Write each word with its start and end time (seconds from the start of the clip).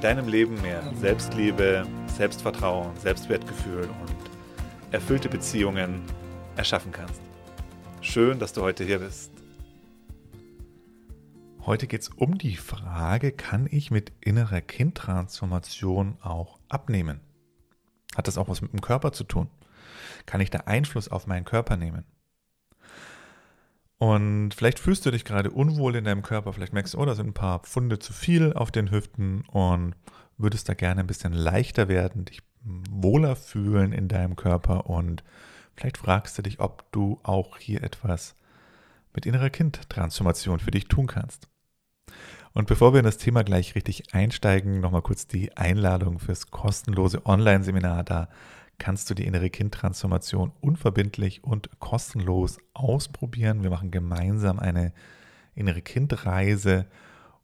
deinem 0.00 0.28
Leben 0.28 0.60
mehr 0.62 0.82
Selbstliebe, 1.00 1.86
Selbstvertrauen, 2.06 2.96
Selbstwertgefühl 2.98 3.82
und 3.82 4.92
erfüllte 4.92 5.28
Beziehungen 5.28 6.02
erschaffen 6.56 6.92
kannst. 6.92 7.20
Schön, 8.00 8.38
dass 8.38 8.52
du 8.52 8.62
heute 8.62 8.84
hier 8.84 9.00
bist. 9.00 9.32
Heute 11.66 11.86
geht 11.86 12.02
es 12.02 12.08
um 12.08 12.38
die 12.38 12.56
Frage, 12.56 13.32
kann 13.32 13.68
ich 13.70 13.90
mit 13.90 14.12
innerer 14.20 14.60
Kindtransformation 14.60 16.16
auch 16.22 16.58
abnehmen? 16.68 17.20
Hat 18.16 18.26
das 18.26 18.38
auch 18.38 18.48
was 18.48 18.62
mit 18.62 18.72
dem 18.72 18.80
Körper 18.80 19.12
zu 19.12 19.24
tun? 19.24 19.50
Kann 20.24 20.40
ich 20.40 20.50
da 20.50 20.60
Einfluss 20.60 21.08
auf 21.08 21.26
meinen 21.26 21.44
Körper 21.44 21.76
nehmen? 21.76 22.04
Und 23.98 24.52
vielleicht 24.54 24.78
fühlst 24.78 25.04
du 25.06 25.10
dich 25.10 25.24
gerade 25.24 25.50
unwohl 25.50 25.96
in 25.96 26.04
deinem 26.04 26.22
Körper, 26.22 26.52
vielleicht 26.52 26.72
merkst 26.72 26.94
du, 26.94 26.98
oh, 26.98 27.04
da 27.04 27.14
sind 27.14 27.28
ein 27.28 27.34
paar 27.34 27.60
Pfunde 27.60 27.98
zu 27.98 28.12
viel 28.12 28.52
auf 28.52 28.70
den 28.70 28.92
Hüften 28.92 29.42
und 29.48 29.94
würdest 30.36 30.68
da 30.68 30.74
gerne 30.74 31.00
ein 31.00 31.08
bisschen 31.08 31.32
leichter 31.32 31.88
werden, 31.88 32.24
dich 32.24 32.42
wohler 32.62 33.34
fühlen 33.34 33.92
in 33.92 34.08
deinem 34.08 34.36
Körper. 34.36 34.86
Und 34.88 35.24
vielleicht 35.74 35.98
fragst 35.98 36.38
du 36.38 36.42
dich, 36.42 36.60
ob 36.60 36.90
du 36.92 37.18
auch 37.24 37.58
hier 37.58 37.82
etwas 37.82 38.36
mit 39.14 39.26
innerer 39.26 39.50
Kindtransformation 39.50 40.60
für 40.60 40.70
dich 40.70 40.86
tun 40.86 41.08
kannst. 41.08 41.48
Und 42.52 42.66
bevor 42.66 42.92
wir 42.92 43.00
in 43.00 43.04
das 43.04 43.18
Thema 43.18 43.44
gleich 43.44 43.74
richtig 43.74 44.14
einsteigen, 44.14 44.80
nochmal 44.80 45.02
kurz 45.02 45.26
die 45.26 45.56
Einladung 45.56 46.18
fürs 46.18 46.50
kostenlose 46.50 47.26
Online-Seminar. 47.26 48.04
Da 48.04 48.28
kannst 48.78 49.10
du 49.10 49.14
die 49.14 49.26
innere 49.26 49.50
Kindtransformation 49.50 50.52
unverbindlich 50.60 51.44
und 51.44 51.68
kostenlos 51.80 52.58
ausprobieren. 52.74 53.62
Wir 53.62 53.70
machen 53.70 53.90
gemeinsam 53.90 54.58
eine 54.58 54.92
innere 55.54 55.80
Kindreise 55.82 56.86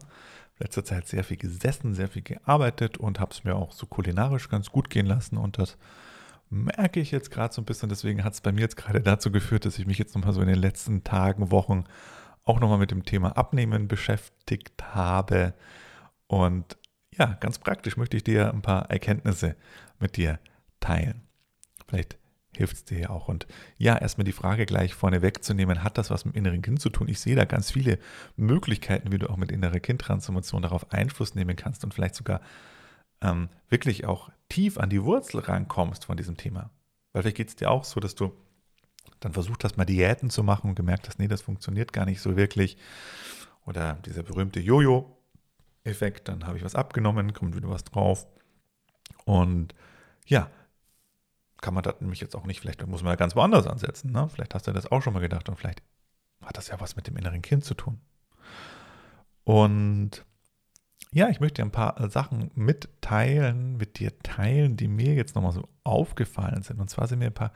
letzter 0.59 0.83
Zeit 0.83 1.07
sehr 1.07 1.23
viel 1.23 1.37
gesessen, 1.37 1.93
sehr 1.93 2.07
viel 2.07 2.23
gearbeitet 2.23 2.97
und 2.97 3.19
habe 3.19 3.31
es 3.31 3.43
mir 3.43 3.55
auch 3.55 3.71
so 3.71 3.85
kulinarisch 3.85 4.49
ganz 4.49 4.69
gut 4.71 4.89
gehen 4.89 5.05
lassen 5.05 5.37
und 5.37 5.57
das 5.57 5.77
merke 6.49 6.99
ich 6.99 7.11
jetzt 7.11 7.31
gerade 7.31 7.53
so 7.53 7.61
ein 7.61 7.65
bisschen. 7.65 7.89
Deswegen 7.89 8.23
hat 8.23 8.33
es 8.33 8.41
bei 8.41 8.51
mir 8.51 8.61
jetzt 8.61 8.77
gerade 8.77 9.01
dazu 9.01 9.31
geführt, 9.31 9.65
dass 9.65 9.79
ich 9.79 9.85
mich 9.85 9.97
jetzt 9.97 10.15
nochmal 10.15 10.33
so 10.33 10.41
in 10.41 10.47
den 10.47 10.59
letzten 10.59 11.03
Tagen, 11.03 11.51
Wochen 11.51 11.83
auch 12.43 12.59
nochmal 12.59 12.77
mit 12.77 12.91
dem 12.91 13.03
Thema 13.03 13.35
Abnehmen 13.35 13.87
beschäftigt 13.87 14.95
habe. 14.95 15.53
Und 16.27 16.77
ja, 17.17 17.37
ganz 17.39 17.59
praktisch 17.59 17.97
möchte 17.97 18.17
ich 18.17 18.23
dir 18.23 18.53
ein 18.53 18.61
paar 18.61 18.89
Erkenntnisse 18.89 19.55
mit 19.99 20.15
dir 20.17 20.39
teilen. 20.79 21.23
Vielleicht 21.87 22.17
hilft 22.57 22.75
es 22.75 22.85
dir 22.85 22.99
ja 22.99 23.09
auch. 23.09 23.27
Und 23.27 23.47
ja, 23.77 23.97
erstmal 23.97 24.25
die 24.25 24.31
Frage 24.31 24.65
gleich 24.65 24.93
vorne 24.93 25.21
wegzunehmen, 25.21 25.83
hat 25.83 25.97
das 25.97 26.09
was 26.09 26.25
mit 26.25 26.35
inneren 26.35 26.61
Kind 26.61 26.81
zu 26.81 26.89
tun? 26.89 27.07
Ich 27.07 27.19
sehe 27.19 27.35
da 27.35 27.45
ganz 27.45 27.71
viele 27.71 27.99
Möglichkeiten, 28.35 29.11
wie 29.11 29.17
du 29.17 29.29
auch 29.29 29.37
mit 29.37 29.51
innerer 29.51 29.79
Kindtransformation 29.79 30.61
darauf 30.61 30.91
Einfluss 30.91 31.35
nehmen 31.35 31.55
kannst 31.55 31.83
und 31.83 31.93
vielleicht 31.93 32.15
sogar 32.15 32.41
ähm, 33.21 33.49
wirklich 33.69 34.05
auch 34.05 34.29
tief 34.49 34.77
an 34.77 34.89
die 34.89 35.03
Wurzel 35.03 35.39
rankommst 35.39 36.05
von 36.05 36.17
diesem 36.17 36.37
Thema. 36.37 36.69
Weil 37.13 37.23
vielleicht 37.23 37.37
geht 37.37 37.49
es 37.49 37.55
dir 37.55 37.71
auch 37.71 37.83
so, 37.83 37.99
dass 37.99 38.15
du 38.15 38.33
dann 39.19 39.33
versucht 39.33 39.63
hast, 39.63 39.77
mal 39.77 39.85
Diäten 39.85 40.29
zu 40.29 40.43
machen 40.43 40.69
und 40.69 40.75
gemerkt 40.75 41.07
hast, 41.07 41.19
nee, 41.19 41.27
das 41.27 41.41
funktioniert 41.41 41.93
gar 41.93 42.05
nicht 42.05 42.21
so 42.21 42.35
wirklich. 42.35 42.77
Oder 43.65 43.95
dieser 44.05 44.23
berühmte 44.23 44.59
Jojo-Effekt, 44.59 46.27
dann 46.27 46.45
habe 46.45 46.57
ich 46.57 46.63
was 46.63 46.75
abgenommen, 46.75 47.33
kommt 47.33 47.55
wieder 47.55 47.69
was 47.69 47.83
drauf. 47.83 48.27
Und 49.25 49.73
ja, 50.25 50.49
kann 51.61 51.73
man 51.73 51.83
das 51.83 51.99
nämlich 51.99 52.21
jetzt 52.21 52.35
auch 52.35 52.45
nicht, 52.45 52.59
vielleicht 52.59 52.85
muss 52.87 53.03
man 53.03 53.11
ja 53.11 53.15
ganz 53.15 53.35
woanders 53.35 53.67
ansetzen. 53.67 54.11
Ne? 54.11 54.29
Vielleicht 54.29 54.53
hast 54.53 54.67
du 54.67 54.73
das 54.73 54.91
auch 54.91 55.01
schon 55.01 55.13
mal 55.13 55.19
gedacht 55.19 55.49
und 55.49 55.55
vielleicht 55.55 55.81
hat 56.41 56.57
das 56.57 56.67
ja 56.67 56.79
was 56.79 56.95
mit 56.95 57.07
dem 57.07 57.17
inneren 57.17 57.41
Kind 57.41 57.63
zu 57.63 57.73
tun. 57.73 57.99
Und 59.43 60.25
ja, 61.11 61.29
ich 61.29 61.39
möchte 61.39 61.61
ein 61.61 61.71
paar 61.71 62.09
Sachen 62.09 62.51
mitteilen, 62.53 63.77
mit 63.77 63.99
dir 63.99 64.17
teilen, 64.19 64.75
die 64.75 64.87
mir 64.87 65.13
jetzt 65.13 65.35
nochmal 65.35 65.53
so 65.53 65.67
aufgefallen 65.83 66.63
sind. 66.63 66.79
Und 66.79 66.89
zwar 66.89 67.07
sind 67.07 67.19
mir 67.19 67.27
ein 67.27 67.33
paar 67.33 67.53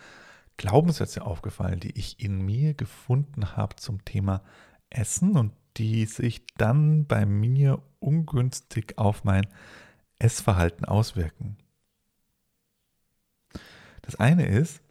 Glaubenssätze 0.57 1.23
aufgefallen, 1.23 1.79
die 1.79 1.97
ich 1.97 2.19
in 2.19 2.41
mir 2.41 2.73
gefunden 2.73 3.57
habe 3.57 3.75
zum 3.75 4.05
Thema 4.05 4.41
Essen 4.89 5.37
und 5.37 5.53
die 5.77 6.05
sich 6.05 6.45
dann 6.57 7.05
bei 7.05 7.25
mir 7.25 7.81
ungünstig 7.99 8.97
auf 8.97 9.23
mein 9.23 9.47
Essverhalten 10.19 10.85
auswirken. 10.85 11.57
Das 14.01 14.15
eine 14.15 14.47
ist, 14.47 14.81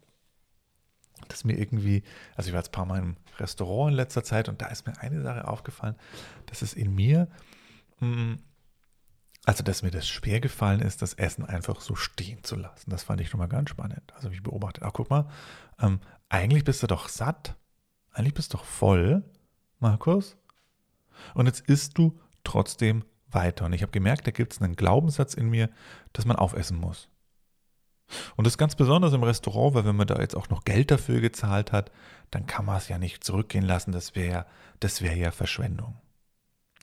dass 1.27 1.43
mir 1.43 1.57
irgendwie, 1.57 2.03
also 2.35 2.47
ich 2.47 2.53
war 2.53 2.59
jetzt 2.59 2.69
ein 2.69 2.73
paar 2.73 2.85
Mal 2.85 2.99
im 2.99 3.17
Restaurant 3.39 3.91
in 3.91 3.95
letzter 3.95 4.23
Zeit 4.23 4.49
und 4.49 4.61
da 4.61 4.67
ist 4.67 4.85
mir 4.85 4.97
eine 4.99 5.21
Sache 5.21 5.47
aufgefallen, 5.47 5.95
dass 6.47 6.61
es 6.61 6.73
in 6.73 6.93
mir, 6.93 7.27
mm, 7.99 8.33
also 9.45 9.63
dass 9.63 9.81
mir 9.81 9.91
das 9.91 10.07
schwer 10.07 10.39
gefallen 10.39 10.81
ist, 10.81 11.01
das 11.01 11.13
Essen 11.13 11.45
einfach 11.45 11.81
so 11.81 11.95
stehen 11.95 12.43
zu 12.43 12.55
lassen. 12.55 12.89
Das 12.89 13.03
fand 13.03 13.21
ich 13.21 13.29
schon 13.29 13.39
mal 13.39 13.47
ganz 13.47 13.69
spannend. 13.69 14.13
Also 14.13 14.29
ich 14.29 14.43
beobachtet, 14.43 14.83
ach 14.83 14.93
guck 14.93 15.09
mal, 15.09 15.29
ähm, 15.79 15.99
eigentlich 16.29 16.63
bist 16.63 16.83
du 16.83 16.87
doch 16.87 17.09
satt, 17.09 17.55
eigentlich 18.11 18.33
bist 18.33 18.53
du 18.53 18.57
doch 18.57 18.65
voll, 18.65 19.23
Markus. 19.79 20.37
Und 21.33 21.47
jetzt 21.47 21.61
isst 21.61 21.97
du 21.97 22.19
trotzdem 22.43 23.03
weiter. 23.29 23.65
Und 23.65 23.73
ich 23.73 23.81
habe 23.81 23.91
gemerkt, 23.91 24.27
da 24.27 24.31
gibt 24.31 24.53
es 24.53 24.61
einen 24.61 24.75
Glaubenssatz 24.75 25.33
in 25.33 25.49
mir, 25.49 25.69
dass 26.13 26.25
man 26.25 26.35
aufessen 26.35 26.77
muss. 26.77 27.09
Und 28.35 28.45
das 28.45 28.53
ist 28.53 28.57
ganz 28.57 28.75
besonders 28.75 29.13
im 29.13 29.23
Restaurant, 29.23 29.75
weil 29.75 29.85
wenn 29.85 29.95
man 29.95 30.07
da 30.07 30.19
jetzt 30.19 30.35
auch 30.35 30.49
noch 30.49 30.63
Geld 30.63 30.91
dafür 30.91 31.21
gezahlt 31.21 31.71
hat, 31.71 31.91
dann 32.29 32.45
kann 32.45 32.65
man 32.65 32.77
es 32.77 32.87
ja 32.87 32.97
nicht 32.97 33.23
zurückgehen 33.23 33.65
lassen. 33.65 33.91
Das 33.91 34.15
wäre 34.15 34.45
das 34.79 35.01
wär 35.01 35.15
ja 35.15 35.31
Verschwendung. 35.31 35.95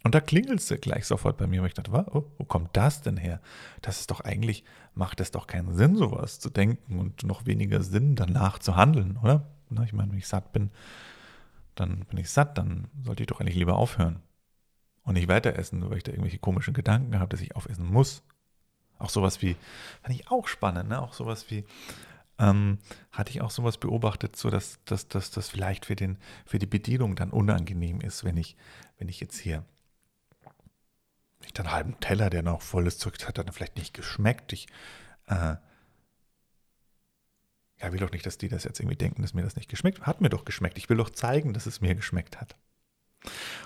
Und 0.05 0.15
da 0.15 0.21
klingelt 0.21 0.61
es 0.61 0.81
gleich 0.81 1.07
sofort 1.07 1.37
bei 1.37 1.47
mir, 1.47 1.61
weil 1.61 1.69
ich 1.69 1.75
dachte, 1.75 1.91
oh, 1.93 2.31
wo 2.39 2.45
kommt 2.45 2.77
das 2.77 3.03
denn 3.03 3.17
her? 3.17 3.41
Das 3.83 4.01
ist 4.01 4.11
doch 4.11 4.21
eigentlich, 4.21 4.65
macht 4.95 5.21
es 5.21 5.33
doch 5.33 5.47
keinen 5.47 5.75
Sinn, 5.75 5.97
sowas 5.97 6.39
zu 6.39 6.51
denken 6.51 6.99
und 6.99 7.25
noch 7.25 7.47
weniger 7.47 7.83
Sinn, 7.83 8.15
danach 8.15 8.59
zu 8.59 8.77
handeln, 8.77 9.19
oder? 9.23 9.49
Ich 9.85 9.93
meine, 9.93 10.11
wenn 10.11 10.19
ich 10.19 10.29
satt 10.29 10.53
bin, 10.53 10.71
dann 11.75 12.07
bin 12.07 12.19
ich 12.19 12.31
satt, 12.31 12.57
dann 12.57 12.89
sollte 13.03 13.23
ich 13.23 13.27
doch 13.27 13.41
eigentlich 13.41 13.57
lieber 13.57 13.77
aufhören 13.77 14.23
und 15.03 15.15
nicht 15.15 15.29
weiter 15.29 15.57
essen, 15.57 15.91
weil 15.91 15.99
ich 15.99 16.05
da 16.05 16.13
irgendwelche 16.13 16.39
komischen 16.39 16.75
Gedanken 16.75 17.19
habe, 17.19 17.29
dass 17.29 17.41
ich 17.41 17.55
aufessen 17.57 17.87
muss. 17.87 18.23
Auch 18.99 19.11
sowas 19.11 19.43
wie, 19.43 19.57
fand 20.03 20.15
ich 20.15 20.31
auch 20.31 20.49
spannend, 20.49 20.89
ne? 20.89 21.01
Auch 21.01 21.13
sowas 21.13 21.51
wie, 21.51 21.65
ähm, 22.39 22.79
hatte 23.13 23.31
ich 23.31 23.41
auch 23.41 23.51
sowas 23.51 23.79
beobachtet, 23.79 24.37
so 24.37 24.51
dass, 24.51 24.79
dass, 24.85 25.09
dass 25.09 25.31
das 25.31 25.49
vielleicht 25.49 25.87
für, 25.87 25.97
den, 25.97 26.19
für 26.47 26.59
die 26.59 26.67
Bedienung 26.67 27.17
dann 27.17 27.31
unangenehm 27.31 28.01
ist, 28.01 28.25
wenn 28.25 28.37
ich, 28.37 28.57
wenn 28.99 29.09
ich 29.09 29.21
jetzt 29.21 29.39
hier 29.39 29.65
ich 31.45 31.53
dann 31.53 31.67
einen 31.67 31.75
halben 31.75 32.01
Teller, 32.01 32.31
der 32.31 32.43
noch 32.43 32.63
volles 32.63 32.99
Zeug 32.99 33.15
hat, 33.27 33.39
dann 33.39 33.53
vielleicht 33.53 33.77
nicht 33.77 33.95
geschmeckt. 33.95 34.53
Ich 34.53 34.67
äh, 35.27 35.57
ja, 37.81 37.93
will 37.93 38.01
doch 38.01 38.11
nicht, 38.11 38.27
dass 38.27 38.39
die 38.39 38.49
das 38.49 38.65
jetzt 38.65 38.81
irgendwie 38.81 38.97
denken, 38.97 39.23
dass 39.23 39.35
mir 39.35 39.43
das 39.43 39.57
nicht 39.57 39.71
geschmeckt 39.71 40.01
hat. 40.01 40.07
Hat 40.07 40.21
mir 40.21 40.31
doch 40.31 40.45
geschmeckt. 40.45 40.79
Ich 40.79 40.89
will 40.89 40.97
doch 40.97 41.11
zeigen, 41.11 41.53
dass 41.53 41.67
es 41.67 41.81
mir 41.81 41.95
geschmeckt 41.95 42.41
hat. 42.41 42.57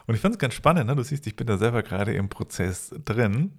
Und 0.07 0.15
ich 0.15 0.21
fand 0.21 0.35
es 0.35 0.39
ganz 0.39 0.55
spannend, 0.55 0.87
ne? 0.87 0.97
du 0.97 1.03
siehst, 1.03 1.27
ich 1.27 1.37
bin 1.37 1.47
da 1.47 1.59
selber 1.59 1.83
gerade 1.83 2.15
im 2.15 2.29
Prozess 2.29 2.95
drin 3.05 3.59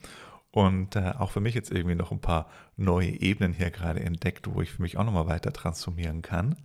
und 0.53 0.95
äh, 0.95 1.13
auch 1.17 1.31
für 1.31 1.39
mich 1.39 1.55
jetzt 1.55 1.71
irgendwie 1.71 1.95
noch 1.95 2.11
ein 2.11 2.21
paar 2.21 2.47
neue 2.77 3.09
Ebenen 3.09 3.53
hier 3.53 3.71
gerade 3.71 4.01
entdeckt, 4.01 4.47
wo 4.53 4.61
ich 4.61 4.71
für 4.71 4.83
mich 4.83 4.97
auch 4.97 5.03
nochmal 5.03 5.25
weiter 5.25 5.51
transformieren 5.51 6.21
kann. 6.21 6.55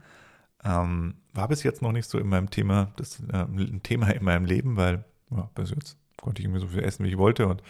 Ähm, 0.63 1.15
war 1.33 1.49
bis 1.49 1.63
jetzt 1.63 1.81
noch 1.81 1.93
nicht 1.93 2.09
so 2.09 2.19
in 2.19 2.29
meinem 2.29 2.51
Thema, 2.51 2.93
das 2.97 3.21
äh, 3.33 3.47
ein 3.47 3.83
Thema 3.83 4.11
in 4.11 4.23
meinem 4.23 4.45
Leben, 4.45 4.77
weil 4.77 5.05
ja, 5.31 5.49
bis 5.55 5.71
jetzt 5.71 5.97
konnte 6.19 6.43
ich 6.43 6.45
irgendwie 6.45 6.61
so 6.61 6.69
viel 6.69 6.85
essen, 6.85 7.07
wie 7.07 7.09
ich 7.09 7.17
wollte 7.17 7.47
und 7.47 7.63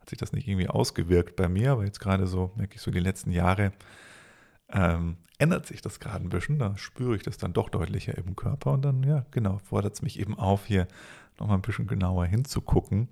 hat 0.00 0.10
sich 0.10 0.18
das 0.18 0.32
nicht 0.32 0.46
irgendwie 0.46 0.68
ausgewirkt 0.68 1.34
bei 1.34 1.48
mir, 1.48 1.72
aber 1.72 1.84
jetzt 1.84 1.98
gerade 1.98 2.28
so 2.28 2.52
merke 2.54 2.76
ich 2.76 2.80
so 2.80 2.92
die 2.92 3.00
letzten 3.00 3.32
Jahre, 3.32 3.72
ähm, 4.68 5.16
ändert 5.38 5.66
sich 5.66 5.82
das 5.82 5.98
gerade 5.98 6.24
ein 6.24 6.28
bisschen. 6.28 6.60
Da 6.60 6.76
spüre 6.76 7.16
ich 7.16 7.24
das 7.24 7.36
dann 7.36 7.52
doch 7.52 7.68
deutlicher 7.68 8.16
im 8.16 8.36
Körper 8.36 8.70
und 8.74 8.82
dann, 8.82 9.02
ja, 9.02 9.26
genau, 9.32 9.58
fordert 9.58 9.94
es 9.94 10.02
mich 10.02 10.20
eben 10.20 10.38
auf, 10.38 10.66
hier 10.66 10.86
nochmal 11.40 11.58
ein 11.58 11.62
bisschen 11.62 11.88
genauer 11.88 12.26
hinzugucken 12.26 13.08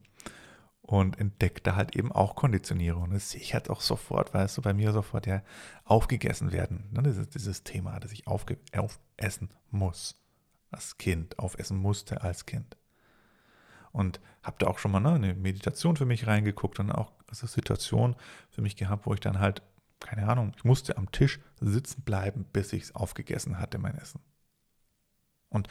und 0.82 1.18
entdeckt 1.18 1.66
da 1.66 1.76
halt 1.76 1.96
eben 1.96 2.12
auch 2.12 2.34
Konditionierung. 2.34 3.10
Das 3.10 3.30
sehe 3.30 3.40
ich 3.40 3.54
halt 3.54 3.70
auch 3.70 3.80
sofort, 3.80 4.34
weißt 4.34 4.58
du, 4.58 4.62
bei 4.62 4.74
mir 4.74 4.92
sofort 4.92 5.26
ja 5.26 5.42
aufgegessen 5.84 6.52
werden. 6.52 6.88
Ne? 6.90 7.02
Dieses, 7.04 7.28
dieses 7.28 7.62
Thema, 7.62 7.98
dass 8.00 8.12
ich 8.12 8.26
aufge 8.26 8.58
aufessen 8.76 9.50
muss 9.70 10.20
als 10.70 10.98
Kind, 10.98 11.38
aufessen 11.38 11.78
musste 11.78 12.22
als 12.22 12.46
Kind. 12.46 12.76
Und 13.92 14.20
habe 14.42 14.56
da 14.58 14.66
auch 14.66 14.78
schon 14.78 14.90
mal 14.90 15.00
ne, 15.00 15.12
eine 15.12 15.34
Meditation 15.34 15.96
für 15.96 16.06
mich 16.06 16.26
reingeguckt 16.26 16.80
und 16.80 16.90
auch 16.90 17.12
also 17.28 17.46
Situation 17.46 18.16
für 18.50 18.62
mich 18.62 18.76
gehabt, 18.76 19.06
wo 19.06 19.14
ich 19.14 19.20
dann 19.20 19.38
halt, 19.38 19.62
keine 20.00 20.28
Ahnung, 20.28 20.52
ich 20.56 20.64
musste 20.64 20.96
am 20.96 21.12
Tisch 21.12 21.40
sitzen 21.60 22.02
bleiben, 22.02 22.44
bis 22.52 22.72
ich 22.72 22.82
es 22.84 22.94
aufgegessen 22.94 23.58
hatte, 23.58 23.78
mein 23.78 23.96
Essen. 23.96 24.20
Und 25.48 25.68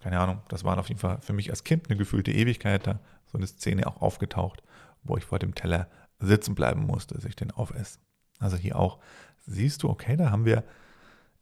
keine 0.00 0.18
Ahnung, 0.18 0.42
das 0.48 0.64
war 0.64 0.78
auf 0.78 0.88
jeden 0.88 1.00
Fall 1.00 1.20
für 1.20 1.32
mich 1.32 1.50
als 1.50 1.64
Kind 1.64 1.88
eine 1.88 1.96
gefühlte 1.96 2.32
Ewigkeit, 2.32 2.86
da 2.86 3.00
so 3.36 3.38
eine 3.38 3.46
Szene 3.46 3.86
auch 3.86 4.00
aufgetaucht, 4.00 4.62
wo 5.02 5.16
ich 5.16 5.24
vor 5.24 5.38
dem 5.38 5.54
Teller 5.54 5.88
sitzen 6.18 6.54
bleiben 6.54 6.86
musste, 6.86 7.14
dass 7.14 7.24
ich 7.24 7.36
den 7.36 7.50
aufesse. 7.50 7.98
Also 8.38 8.56
hier 8.56 8.78
auch 8.78 8.98
siehst 9.46 9.82
du, 9.82 9.90
okay, 9.90 10.16
da 10.16 10.30
haben 10.30 10.46
wir 10.46 10.64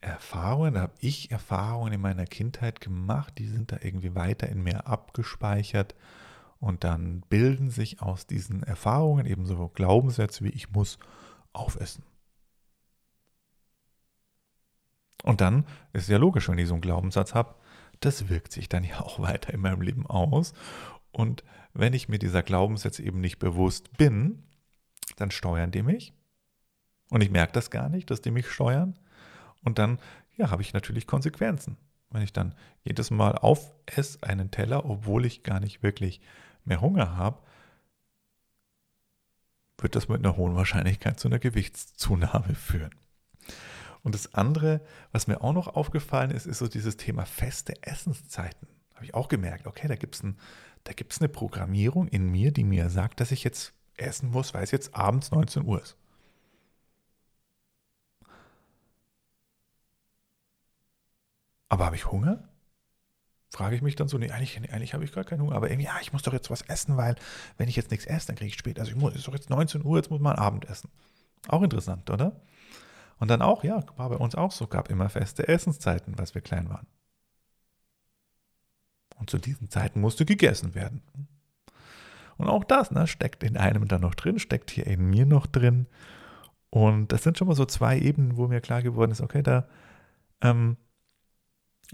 Erfahrungen, 0.00 0.74
da 0.74 0.82
habe 0.82 0.92
ich 0.98 1.30
Erfahrungen 1.30 1.92
in 1.92 2.00
meiner 2.00 2.26
Kindheit 2.26 2.80
gemacht, 2.80 3.34
die 3.38 3.46
sind 3.46 3.72
da 3.72 3.78
irgendwie 3.80 4.14
weiter 4.14 4.48
in 4.48 4.62
mir 4.62 4.86
abgespeichert 4.86 5.94
und 6.58 6.84
dann 6.84 7.22
bilden 7.28 7.70
sich 7.70 8.02
aus 8.02 8.26
diesen 8.26 8.62
Erfahrungen 8.64 9.24
ebenso 9.24 9.68
Glaubenssätze 9.68 10.44
wie 10.44 10.50
ich 10.50 10.70
muss 10.72 10.98
aufessen. 11.52 12.04
Und 15.22 15.40
dann 15.40 15.64
ist 15.94 16.08
ja 16.08 16.18
logisch, 16.18 16.48
wenn 16.48 16.58
ich 16.58 16.68
so 16.68 16.74
einen 16.74 16.82
Glaubenssatz 16.82 17.34
habe, 17.34 17.54
das 18.00 18.28
wirkt 18.28 18.52
sich 18.52 18.68
dann 18.68 18.84
ja 18.84 19.00
auch 19.00 19.18
weiter 19.22 19.54
in 19.54 19.60
meinem 19.60 19.80
Leben 19.80 20.06
aus. 20.06 20.52
Und 21.14 21.44
wenn 21.72 21.92
ich 21.92 22.08
mir 22.08 22.18
dieser 22.18 22.42
Glaubenssätze 22.42 23.02
eben 23.02 23.20
nicht 23.20 23.38
bewusst 23.38 23.96
bin, 23.96 24.42
dann 25.16 25.30
steuern 25.30 25.70
die 25.70 25.82
mich. 25.82 26.12
Und 27.10 27.22
ich 27.22 27.30
merke 27.30 27.52
das 27.52 27.70
gar 27.70 27.88
nicht, 27.88 28.10
dass 28.10 28.20
die 28.20 28.30
mich 28.30 28.48
steuern. 28.48 28.98
Und 29.62 29.78
dann, 29.78 29.98
ja, 30.36 30.50
habe 30.50 30.62
ich 30.62 30.72
natürlich 30.72 31.06
Konsequenzen. 31.06 31.76
Wenn 32.10 32.22
ich 32.22 32.32
dann 32.32 32.54
jedes 32.82 33.10
Mal 33.10 33.36
aufesse 33.38 34.22
einen 34.22 34.50
Teller, 34.50 34.84
obwohl 34.84 35.24
ich 35.24 35.42
gar 35.42 35.60
nicht 35.60 35.82
wirklich 35.82 36.20
mehr 36.64 36.80
Hunger 36.80 37.16
habe, 37.16 37.42
wird 39.78 39.96
das 39.96 40.08
mit 40.08 40.18
einer 40.18 40.36
hohen 40.36 40.54
Wahrscheinlichkeit 40.54 41.20
zu 41.20 41.28
einer 41.28 41.38
Gewichtszunahme 41.38 42.54
führen. 42.54 42.94
Und 44.02 44.14
das 44.14 44.34
andere, 44.34 44.80
was 45.12 45.26
mir 45.26 45.40
auch 45.40 45.52
noch 45.52 45.68
aufgefallen 45.68 46.30
ist, 46.30 46.46
ist 46.46 46.58
so 46.58 46.68
dieses 46.68 46.96
Thema 46.96 47.24
feste 47.24 47.74
Essenszeiten. 47.82 48.68
Habe 48.94 49.06
ich 49.06 49.14
auch 49.14 49.28
gemerkt, 49.28 49.66
okay, 49.66 49.88
da 49.88 49.96
gibt 49.96 50.14
es 50.14 50.22
ein, 50.22 50.38
eine 50.86 51.28
Programmierung 51.28 52.08
in 52.08 52.30
mir, 52.30 52.52
die 52.52 52.64
mir 52.64 52.90
sagt, 52.90 53.20
dass 53.20 53.30
ich 53.30 53.44
jetzt 53.44 53.72
essen 53.96 54.30
muss, 54.30 54.54
weil 54.54 54.64
es 54.64 54.70
jetzt 54.70 54.94
abends 54.94 55.30
19 55.30 55.64
Uhr 55.64 55.80
ist. 55.80 55.96
Aber 61.68 61.86
habe 61.86 61.96
ich 61.96 62.10
Hunger? 62.10 62.48
Frage 63.50 63.76
ich 63.76 63.82
mich 63.82 63.94
dann 63.94 64.08
so, 64.08 64.18
nee, 64.18 64.30
eigentlich, 64.30 64.56
eigentlich 64.72 64.94
habe 64.94 65.04
ich 65.04 65.12
gar 65.12 65.24
keinen 65.24 65.42
Hunger, 65.42 65.54
aber 65.54 65.70
irgendwie, 65.70 65.86
ja, 65.86 65.96
ich 66.00 66.12
muss 66.12 66.22
doch 66.22 66.32
jetzt 66.32 66.50
was 66.50 66.62
essen, 66.62 66.96
weil 66.96 67.14
wenn 67.56 67.68
ich 67.68 67.76
jetzt 67.76 67.90
nichts 67.90 68.06
esse, 68.06 68.26
dann 68.28 68.36
kriege 68.36 68.48
ich 68.48 68.58
spät. 68.58 68.78
Also 68.80 68.90
ich 68.90 68.96
muss, 68.96 69.12
es 69.12 69.20
ist 69.20 69.28
doch 69.28 69.34
jetzt 69.34 69.50
19 69.50 69.84
Uhr, 69.84 69.96
jetzt 69.96 70.10
muss 70.10 70.20
man 70.20 70.36
Abend 70.36 70.68
essen. 70.68 70.90
Auch 71.48 71.62
interessant, 71.62 72.10
oder? 72.10 72.40
Und 73.18 73.28
dann 73.28 73.42
auch, 73.42 73.64
ja, 73.64 73.84
war 73.96 74.10
bei 74.10 74.16
uns 74.16 74.34
auch 74.34 74.52
so, 74.52 74.66
gab 74.66 74.90
immer 74.90 75.08
feste 75.08 75.46
Essenszeiten, 75.48 76.18
als 76.18 76.34
wir 76.34 76.42
klein 76.42 76.68
waren. 76.68 76.86
Und 79.14 79.30
zu 79.30 79.38
diesen 79.38 79.70
Zeiten 79.70 80.00
musste 80.00 80.24
gegessen 80.24 80.74
werden. 80.74 81.02
Und 82.36 82.48
auch 82.48 82.64
das 82.64 82.90
ne, 82.90 83.06
steckt 83.06 83.44
in 83.44 83.56
einem 83.56 83.86
dann 83.86 84.00
noch 84.00 84.14
drin, 84.14 84.38
steckt 84.38 84.70
hier 84.70 84.86
in 84.86 85.08
mir 85.08 85.24
noch 85.24 85.46
drin. 85.46 85.86
Und 86.70 87.12
das 87.12 87.22
sind 87.22 87.38
schon 87.38 87.46
mal 87.48 87.54
so 87.54 87.64
zwei 87.64 87.98
Ebenen, 87.98 88.36
wo 88.36 88.48
mir 88.48 88.60
klar 88.60 88.82
geworden 88.82 89.12
ist, 89.12 89.20
okay, 89.20 89.42
da 89.42 89.68
ähm, 90.40 90.76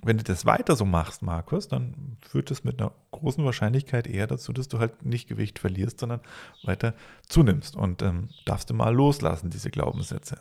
wenn 0.03 0.19
du 0.19 0.25
das 0.25 0.47
weiter 0.47 0.77
so 0.77 0.85
machst, 0.85 1.23
Markus, 1.23 1.69
dann 1.69 2.17
führt 2.23 2.51
das 2.51 2.65
mit 2.65 2.81
einer 2.81 2.93
großen 3.11 3.45
Wahrscheinlichkeit 3.45 4.07
eher 4.07 4.27
dazu, 4.27 4.53
dass 4.53 4.69
du 4.69 4.79
halt 4.79 5.05
nicht 5.05 5.29
Gewicht 5.29 5.59
verlierst, 5.59 6.01
sondern 6.01 6.21
weiter 6.63 6.95
zunimmst. 7.29 7.77
Und 7.77 8.03
ähm, 8.03 8.29
darfst 8.47 8.71
du 8.71 8.75
mal 8.75 8.95
loslassen, 8.95 9.51
diese 9.51 9.71
Glaubenssätze. 9.71 10.41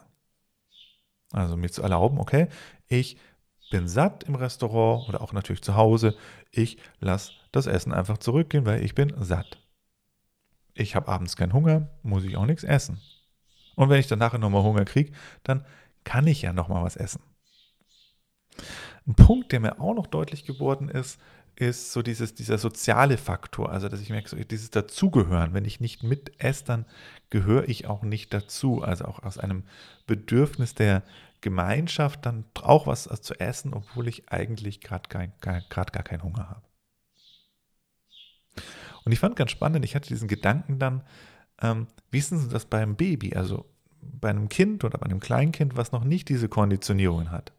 Also 1.32 1.58
mir 1.58 1.70
zu 1.70 1.82
erlauben, 1.82 2.20
okay, 2.20 2.48
ich 2.88 3.18
bin 3.70 3.88
satt 3.88 4.24
im 4.24 4.36
Restaurant 4.36 5.08
oder 5.10 5.22
auch 5.22 5.34
natürlich 5.34 5.62
zu 5.62 5.76
Hause. 5.76 6.16
Ich 6.52 6.78
lasse 7.00 7.34
das 7.52 7.68
Essen 7.68 7.94
einfach 7.94 8.18
zurückgehen, 8.18 8.66
weil 8.66 8.84
ich 8.84 8.96
bin 8.96 9.14
satt. 9.20 9.60
Ich 10.74 10.96
habe 10.96 11.08
abends 11.08 11.36
keinen 11.36 11.54
Hunger, 11.54 11.90
muss 12.04 12.24
ich 12.24 12.38
auch 12.38 12.46
nichts 12.46 12.64
essen. 12.64 13.02
Und 13.76 13.90
wenn 13.90 14.00
ich 14.00 14.08
dann 14.08 14.20
nachher 14.20 14.40
nochmal 14.40 14.64
Hunger 14.64 14.86
kriege, 14.86 15.12
dann 15.44 15.66
kann 16.04 16.28
ich 16.28 16.42
ja 16.42 16.54
nochmal 16.54 16.84
was 16.84 16.96
essen. 16.96 17.22
Ein 19.08 19.16
Punkt, 19.16 19.52
der 19.52 19.60
mir 19.60 19.80
auch 19.80 19.94
noch 19.94 20.08
deutlich 20.08 20.46
geworden 20.46 20.90
ist, 20.90 21.20
ist 21.60 21.92
so 21.92 22.02
dieses, 22.02 22.34
dieser 22.34 22.58
soziale 22.58 23.18
Faktor. 23.18 23.72
Also, 23.72 23.90
dass 23.90 24.00
ich 24.00 24.10
merke, 24.10 24.30
so 24.30 24.38
dieses 24.38 24.72
Dazugehören. 24.72 25.54
Wenn 25.54 25.66
ich 25.66 25.80
nicht 25.80 26.04
mit 26.04 26.42
esse, 26.42 26.64
dann 26.64 26.86
gehöre 27.30 27.68
ich 27.68 27.86
auch 27.86 28.02
nicht 28.02 28.34
dazu. 28.34 28.82
Also 28.82 29.06
auch 29.06 29.24
aus 29.24 29.38
einem 29.38 29.64
Bedürfnis 30.08 30.74
der 30.74 31.04
Gemeinschaft 31.42 32.26
dann 32.26 32.46
auch 32.62 32.88
was 32.88 33.04
zu 33.22 33.40
essen, 33.40 33.74
obwohl 33.74 34.08
ich 34.08 34.32
eigentlich 34.32 34.82
gerade 34.82 35.10
gar, 35.10 35.28
gar 35.30 35.86
keinen 36.04 36.24
Hunger 36.24 36.50
habe. 36.50 36.62
Und 39.06 39.12
ich 39.12 39.20
fand 39.20 39.36
ganz 39.36 39.52
spannend, 39.52 39.84
ich 39.86 39.96
hatte 39.96 40.10
diesen 40.10 40.28
Gedanken 40.28 40.80
dann, 40.80 41.04
ähm, 41.62 41.88
wie 42.12 42.20
ist 42.20 42.32
denn 42.32 42.50
das 42.50 42.66
beim 42.66 42.96
Baby, 42.96 43.36
also 43.36 43.66
bei 44.02 44.30
einem 44.30 44.50
Kind 44.50 44.84
oder 44.84 44.98
bei 44.98 45.06
einem 45.06 45.20
Kleinkind, 45.20 45.76
was 45.76 45.92
noch 45.92 46.04
nicht 46.04 46.30
diese 46.30 46.48
Konditionierungen 46.48 47.32
hat? 47.32 47.52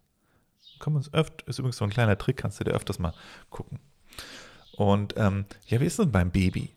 Können 0.79 0.97
wir 0.97 0.99
uns 0.99 1.13
öfter, 1.13 1.47
ist 1.49 1.59
übrigens 1.59 1.77
so 1.77 1.85
ein 1.85 1.91
kleiner 1.91 2.17
Trick, 2.17 2.39
kannst 2.39 2.61
du 2.61 2.65
dir 2.65 2.73
öfters 2.73 2.99
mal 2.99 3.15
gucken. 3.51 3.79
Und 4.81 5.13
ähm, 5.19 5.45
ja, 5.67 5.79
wie 5.79 5.85
ist 5.85 5.99
denn 5.99 6.11
beim 6.11 6.31
Baby? 6.31 6.71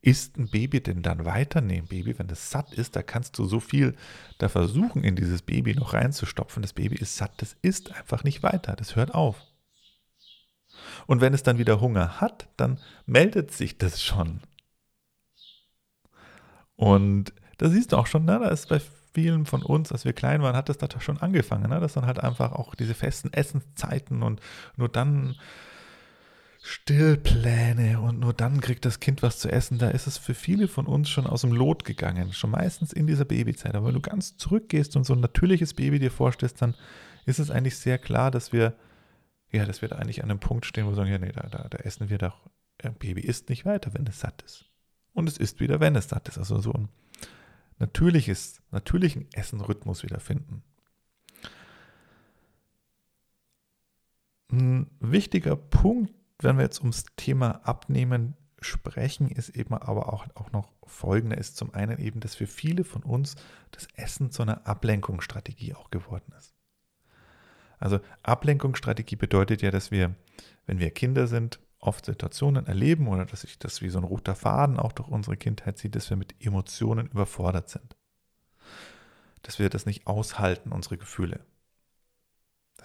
Ist 0.00 0.38
ein 0.38 0.48
Baby 0.48 0.82
denn 0.82 1.02
dann 1.02 1.26
weiter? 1.26 1.60
Nee, 1.60 1.76
ein 1.76 1.86
Baby, 1.86 2.18
wenn 2.18 2.30
es 2.30 2.50
satt 2.50 2.72
ist, 2.72 2.96
da 2.96 3.02
kannst 3.02 3.38
du 3.38 3.44
so 3.44 3.60
viel 3.60 3.94
da 4.38 4.48
versuchen, 4.48 5.04
in 5.04 5.14
dieses 5.14 5.42
Baby 5.42 5.74
noch 5.74 5.92
reinzustopfen. 5.92 6.62
Das 6.62 6.72
Baby 6.72 6.96
ist 6.96 7.16
satt, 7.16 7.32
das 7.42 7.54
isst 7.60 7.92
einfach 7.92 8.24
nicht 8.24 8.42
weiter, 8.42 8.76
das 8.76 8.96
hört 8.96 9.12
auf. 9.12 9.42
Und 11.06 11.20
wenn 11.20 11.34
es 11.34 11.42
dann 11.42 11.58
wieder 11.58 11.82
Hunger 11.82 12.18
hat, 12.22 12.48
dann 12.56 12.80
meldet 13.04 13.52
sich 13.52 13.76
das 13.76 14.02
schon. 14.02 14.40
Und 16.76 17.34
da 17.58 17.68
siehst 17.68 17.92
du 17.92 17.98
auch 17.98 18.06
schon, 18.06 18.24
na, 18.24 18.38
da 18.38 18.48
ist 18.48 18.70
bei 18.70 18.80
vielen 19.12 19.44
von 19.44 19.62
uns, 19.62 19.92
als 19.92 20.06
wir 20.06 20.14
klein 20.14 20.40
waren, 20.40 20.56
hat 20.56 20.70
das 20.70 20.78
da 20.78 20.88
schon 20.98 21.18
angefangen, 21.18 21.68
ne? 21.68 21.78
dass 21.78 21.92
dann 21.92 22.06
halt 22.06 22.20
einfach 22.20 22.52
auch 22.52 22.74
diese 22.74 22.94
festen 22.94 23.34
Essenszeiten 23.34 24.22
und 24.22 24.40
nur 24.78 24.88
dann 24.88 25.36
Stillpläne 26.66 28.00
und 28.00 28.20
nur 28.20 28.32
dann 28.32 28.62
kriegt 28.62 28.86
das 28.86 28.98
Kind 28.98 29.22
was 29.22 29.38
zu 29.38 29.50
essen. 29.52 29.76
Da 29.76 29.90
ist 29.90 30.06
es 30.06 30.16
für 30.16 30.32
viele 30.32 30.66
von 30.66 30.86
uns 30.86 31.10
schon 31.10 31.26
aus 31.26 31.42
dem 31.42 31.52
Lot 31.52 31.84
gegangen, 31.84 32.32
schon 32.32 32.52
meistens 32.52 32.94
in 32.94 33.06
dieser 33.06 33.26
Babyzeit. 33.26 33.74
Aber 33.74 33.88
wenn 33.88 33.94
du 33.94 34.00
ganz 34.00 34.38
zurückgehst 34.38 34.96
und 34.96 35.04
so 35.04 35.12
ein 35.12 35.20
natürliches 35.20 35.74
Baby 35.74 35.98
dir 35.98 36.10
vorstellst, 36.10 36.62
dann 36.62 36.74
ist 37.26 37.38
es 37.38 37.50
eigentlich 37.50 37.76
sehr 37.76 37.98
klar, 37.98 38.30
dass 38.30 38.54
wir, 38.54 38.74
ja, 39.52 39.66
dass 39.66 39.82
wir 39.82 39.90
da 39.90 39.96
eigentlich 39.96 40.24
an 40.24 40.30
einem 40.30 40.40
Punkt 40.40 40.64
stehen, 40.64 40.86
wo 40.86 40.92
wir 40.92 40.94
sagen, 40.94 41.10
ja, 41.10 41.18
nee, 41.18 41.32
da, 41.32 41.42
da, 41.50 41.68
da 41.68 41.78
essen 41.80 42.08
wir 42.08 42.16
doch, 42.16 42.48
ein 42.82 42.94
Baby 42.94 43.20
isst 43.20 43.50
nicht 43.50 43.66
weiter, 43.66 43.92
wenn 43.92 44.06
es 44.06 44.20
satt 44.20 44.40
ist. 44.40 44.64
Und 45.12 45.28
es 45.28 45.36
isst 45.36 45.60
wieder, 45.60 45.80
wenn 45.80 45.96
es 45.96 46.08
satt 46.08 46.30
ist. 46.30 46.38
Also 46.38 46.58
so 46.60 46.72
ein 46.72 46.88
natürliches, 47.78 48.62
natürlichen 48.70 49.28
Essenrhythmus 49.34 50.02
wiederfinden. 50.02 50.62
Ein 54.50 54.90
wichtiger 55.00 55.56
Punkt, 55.56 56.23
wenn 56.40 56.56
wir 56.56 56.64
jetzt 56.64 56.80
ums 56.80 57.04
Thema 57.16 57.60
Abnehmen 57.66 58.36
sprechen, 58.60 59.28
ist 59.28 59.50
eben 59.50 59.74
aber 59.74 60.12
auch, 60.12 60.26
auch 60.34 60.52
noch 60.52 60.72
folgender, 60.84 61.38
ist 61.38 61.56
zum 61.56 61.74
einen 61.74 61.98
eben, 61.98 62.20
dass 62.20 62.34
für 62.34 62.46
viele 62.46 62.84
von 62.84 63.02
uns 63.02 63.36
das 63.70 63.88
Essen 63.94 64.30
zu 64.30 64.42
einer 64.42 64.66
Ablenkungsstrategie 64.66 65.74
auch 65.74 65.90
geworden 65.90 66.32
ist. 66.38 66.54
Also 67.78 68.00
Ablenkungsstrategie 68.22 69.16
bedeutet 69.16 69.62
ja, 69.62 69.70
dass 69.70 69.90
wir, 69.90 70.14
wenn 70.66 70.78
wir 70.78 70.90
Kinder 70.90 71.26
sind, 71.26 71.60
oft 71.78 72.06
Situationen 72.06 72.66
erleben 72.66 73.08
oder 73.08 73.26
dass 73.26 73.42
sich 73.42 73.58
das 73.58 73.82
wie 73.82 73.90
so 73.90 73.98
ein 73.98 74.04
roter 74.04 74.34
Faden 74.34 74.78
auch 74.78 74.92
durch 74.92 75.08
unsere 75.08 75.36
Kindheit 75.36 75.78
zieht, 75.78 75.94
dass 75.94 76.08
wir 76.08 76.16
mit 76.16 76.34
Emotionen 76.40 77.08
überfordert 77.08 77.68
sind. 77.68 77.96
Dass 79.42 79.58
wir 79.58 79.68
das 79.68 79.84
nicht 79.84 80.06
aushalten, 80.06 80.72
unsere 80.72 80.96
Gefühle. 80.96 81.40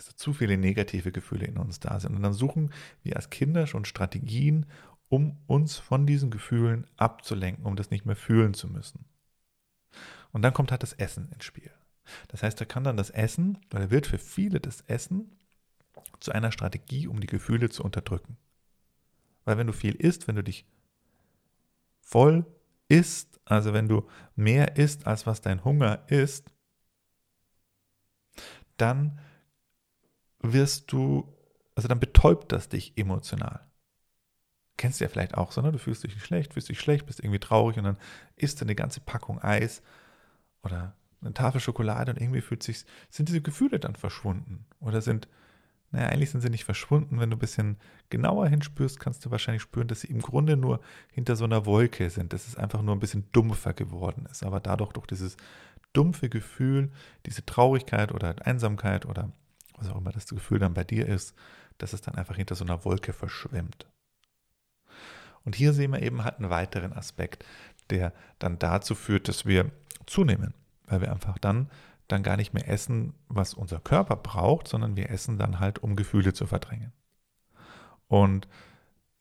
Da 0.06 0.16
zu 0.16 0.34
viele 0.34 0.58
negative 0.58 1.12
Gefühle 1.12 1.46
in 1.46 1.58
uns 1.58 1.80
da 1.80 2.00
sind. 2.00 2.16
Und 2.16 2.24
dann 2.24 2.34
suchen 2.34 2.72
wir 3.04 3.16
als 3.16 3.30
Kinder 3.30 3.68
schon 3.68 3.86
Strategien, 3.86 4.66
um 5.10 5.38
uns 5.48 5.78
von 5.78 6.06
diesen 6.06 6.30
Gefühlen 6.30 6.86
abzulenken, 6.98 7.66
um 7.66 7.76
das 7.76 7.90
nicht 7.90 8.06
mehr 8.06 8.16
fühlen 8.16 8.54
zu 8.54 8.68
müssen. 8.68 9.06
Und 10.32 10.44
dann 10.44 10.54
kommt 10.54 10.72
halt 10.72 10.84
das 10.84 10.94
Essen 10.94 11.30
ins 11.32 11.44
Spiel. 11.44 11.72
Das 12.28 12.44
heißt, 12.44 12.60
da 12.60 12.66
kann 12.66 12.84
dann 12.84 12.98
das 12.98 13.10
Essen, 13.10 13.58
oder 13.74 13.92
wird 13.92 14.08
für 14.08 14.18
viele 14.18 14.60
das 14.60 14.82
Essen 14.82 15.38
zu 16.20 16.32
einer 16.32 16.52
Strategie, 16.52 17.08
um 17.08 17.20
die 17.20 17.28
Gefühle 17.28 17.70
zu 17.70 17.84
unterdrücken. 17.84 18.38
Weil 19.46 19.58
wenn 19.58 19.68
du 19.68 19.74
viel 19.74 19.96
isst, 19.96 20.28
wenn 20.28 20.36
du 20.36 20.44
dich 20.44 20.66
voll 22.02 22.46
isst, 22.88 23.40
also 23.46 23.74
wenn 23.74 23.88
du 23.88 24.08
mehr 24.36 24.78
isst, 24.78 25.08
als 25.08 25.26
was 25.26 25.42
dein 25.42 25.64
Hunger 25.64 26.04
ist, 26.08 26.52
dann 28.78 29.20
wirst 30.42 30.92
du, 30.92 31.34
also 31.76 31.88
dann 31.88 32.00
betäubt 32.00 32.52
das 32.52 32.70
dich 32.70 32.98
emotional. 32.98 33.62
Kennst 34.78 35.00
du 35.00 35.04
ja 35.06 35.10
vielleicht 35.10 35.36
auch 35.36 35.52
so, 35.52 35.62
ne? 35.62 35.72
Du 35.72 35.78
fühlst 35.78 36.04
dich 36.04 36.24
schlecht, 36.24 36.54
fühlst 36.54 36.70
dich 36.70 36.80
schlecht, 36.80 37.06
bist 37.06 37.20
irgendwie 37.20 37.40
traurig 37.40 37.78
und 37.78 37.84
dann 37.84 37.98
isst 38.36 38.62
du 38.62 38.66
eine 38.66 38.76
ganze 38.76 39.02
Packung 39.02 39.40
Eis 39.42 39.82
oder 40.64 40.96
eine 41.22 41.34
Tafel 41.34 41.60
Schokolade 41.60 42.14
und 42.14 42.22
irgendwie 42.22 42.42
fühlt 42.42 42.64
sich, 42.64 42.86
sind 43.10 43.28
diese 43.28 43.42
Gefühle 43.42 43.80
dann 43.80 43.96
verschwunden 43.96 44.66
oder 44.80 45.02
sind 45.02 45.28
naja, 45.92 46.08
eigentlich 46.10 46.30
sind 46.30 46.42
sie 46.42 46.50
nicht 46.50 46.66
verschwunden. 46.66 47.20
Wenn 47.20 47.32
du 47.32 47.36
ein 47.36 47.40
bisschen 47.40 47.78
genauer 48.10 48.48
hinspürst, 48.48 49.00
kannst 49.00 49.26
du 49.26 49.32
wahrscheinlich 49.32 49.64
spüren, 49.64 49.88
dass 49.88 50.02
sie 50.02 50.08
im 50.08 50.22
Grunde 50.22 50.56
nur 50.56 50.82
hinter 51.12 51.36
so 51.36 51.46
einer 51.46 51.66
Wolke 51.66 52.10
sind, 52.10 52.32
dass 52.32 52.48
es 52.48 52.56
einfach 52.56 52.82
nur 52.82 52.96
ein 52.96 53.00
bisschen 53.00 53.26
dumpfer 53.32 53.74
geworden 53.74 54.28
ist. 54.30 54.44
Aber 54.44 54.60
dadurch 54.60 54.94
durch 54.94 55.08
dieses 55.08 55.36
dumpfe 55.94 56.30
Gefühl, 56.30 56.92
diese 57.26 57.46
Traurigkeit 57.46 58.12
oder 58.12 58.36
Einsamkeit 58.46 59.08
oder 59.08 59.32
was 59.80 59.90
auch 59.90 59.98
immer 59.98 60.12
das 60.12 60.28
Gefühl 60.28 60.60
dann 60.60 60.74
bei 60.74 60.84
dir 60.84 61.08
ist, 61.08 61.36
dass 61.78 61.94
es 61.94 62.02
dann 62.02 62.16
einfach 62.16 62.36
hinter 62.36 62.56
so 62.56 62.66
einer 62.66 62.84
Wolke 62.86 63.14
verschwimmt. 63.14 63.88
Und 65.46 65.56
hier 65.56 65.74
sehen 65.74 65.94
wir 65.94 66.02
eben 66.02 66.24
halt 66.24 66.38
einen 66.38 66.50
weiteren 66.50 66.94
Aspekt, 66.94 67.46
der 67.90 68.14
dann 68.40 68.60
dazu 68.60 68.94
führt, 68.94 69.28
dass 69.28 69.46
wir 69.46 69.72
zunehmen, 70.06 70.54
weil 70.86 71.02
wir 71.02 71.12
einfach 71.12 71.38
dann 71.38 71.70
dann 72.10 72.24
gar 72.24 72.38
nicht 72.38 72.54
mehr 72.54 72.68
essen, 72.68 73.14
was 73.28 73.54
unser 73.54 73.80
Körper 73.80 74.16
braucht, 74.16 74.68
sondern 74.68 74.98
wir 74.98 75.10
essen 75.10 75.38
dann 75.38 75.60
halt, 75.60 75.80
um 75.80 75.96
Gefühle 75.96 76.34
zu 76.34 76.48
verdrängen. 76.48 76.92
Und 78.08 78.48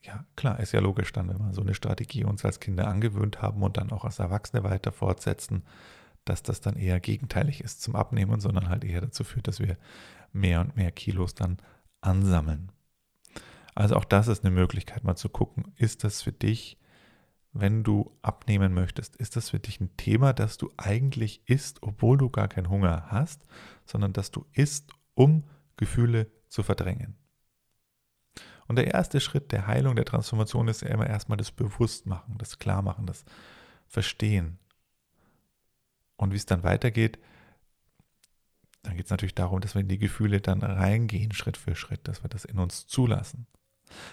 ja, 0.01 0.25
klar, 0.35 0.59
ist 0.59 0.71
ja 0.71 0.79
logisch 0.79 1.11
dann, 1.13 1.29
wenn 1.29 1.37
wir 1.37 1.53
so 1.53 1.61
eine 1.61 1.75
Strategie 1.75 2.23
uns 2.23 2.43
als 2.43 2.59
Kinder 2.59 2.87
angewöhnt 2.87 3.41
haben 3.41 3.61
und 3.61 3.77
dann 3.77 3.91
auch 3.91 4.05
als 4.05 4.19
Erwachsene 4.19 4.63
weiter 4.63 4.91
fortsetzen, 4.91 5.63
dass 6.29 6.43
das 6.43 6.61
dann 6.61 6.75
eher 6.75 6.99
gegenteilig 6.99 7.61
ist 7.61 7.81
zum 7.81 7.95
Abnehmen, 7.95 8.39
sondern 8.39 8.69
halt 8.69 8.83
eher 8.83 9.01
dazu 9.01 9.23
führt, 9.23 9.47
dass 9.47 9.59
wir 9.59 9.77
mehr 10.31 10.61
und 10.61 10.75
mehr 10.75 10.91
Kilos 10.91 11.35
dann 11.35 11.57
ansammeln. 12.01 12.71
Also 13.75 13.95
auch 13.95 14.05
das 14.05 14.27
ist 14.27 14.45
eine 14.45 14.53
Möglichkeit, 14.53 15.03
mal 15.03 15.15
zu 15.15 15.29
gucken, 15.29 15.73
ist 15.75 16.03
das 16.03 16.21
für 16.21 16.31
dich 16.31 16.79
wenn 17.51 17.83
du 17.83 18.15
abnehmen 18.21 18.73
möchtest? 18.73 19.15
Ist 19.15 19.35
das 19.35 19.49
für 19.49 19.59
dich 19.59 19.79
ein 19.79 19.95
Thema, 19.97 20.33
dass 20.33 20.57
du 20.57 20.71
eigentlich 20.77 21.41
isst, 21.45 21.81
obwohl 21.81 22.17
du 22.17 22.29
gar 22.29 22.47
keinen 22.47 22.69
Hunger 22.69 23.07
hast, 23.07 23.41
sondern 23.85 24.13
dass 24.13 24.31
du 24.31 24.45
isst, 24.53 24.91
um 25.15 25.43
Gefühle 25.77 26.31
zu 26.47 26.63
verdrängen? 26.63 27.15
Und 28.67 28.75
der 28.75 28.93
erste 28.93 29.19
Schritt 29.19 29.51
der 29.51 29.65
Heilung, 29.65 29.95
der 29.95 30.05
Transformation 30.05 30.67
ist 30.67 30.81
ja 30.81 30.89
immer 30.89 31.07
erstmal 31.07 31.37
das 31.37 31.51
Bewusstmachen, 31.51 32.37
das 32.37 32.59
Klarmachen, 32.59 33.07
das 33.07 33.25
Verstehen. 33.87 34.59
Und 36.19 36.33
wie 36.33 36.37
es 36.37 36.45
dann 36.45 36.63
weitergeht, 36.63 37.17
dann 38.83 38.97
geht 38.97 39.05
es 39.05 39.11
natürlich 39.11 39.35
darum, 39.35 39.61
dass 39.61 39.73
wir 39.73 39.81
in 39.81 39.87
die 39.87 39.97
Gefühle 39.97 40.41
dann 40.41 40.61
reingehen, 40.61 41.31
Schritt 41.31 41.55
für 41.55 41.75
Schritt, 41.75 42.07
dass 42.07 42.23
wir 42.23 42.29
das 42.29 42.43
in 42.43 42.59
uns 42.59 42.87
zulassen. 42.87 43.47